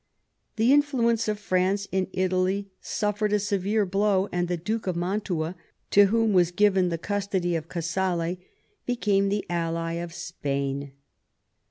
The 0.55 0.73
influence 0.73 1.27
of 1.27 1.37
France 1.37 1.87
in 1.91 2.07
Italy 2.11 2.71
suffered 2.81 3.31
a 3.33 3.37
severe 3.37 3.85
blow, 3.85 4.29
and 4.31 4.47
the 4.47 4.57
Duke 4.57 4.87
of 4.87 4.95
Mantua, 4.95 5.55
to 5.91 6.05
whom 6.05 6.33
was 6.33 6.49
given 6.49 6.89
the 6.89 6.97
custody 6.97 7.55
of 7.55 7.69
Casale, 7.69 8.39
became 8.87 9.29
the 9.29 9.45
ally 9.47 9.93
of 10.01 10.11
Spain. 10.11 10.93